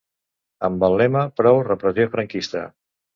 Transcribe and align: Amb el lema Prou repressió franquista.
Amb 0.69 0.85
el 0.87 0.95
lema 1.01 1.21
Prou 1.39 1.59
repressió 1.67 2.07
franquista. 2.17 2.65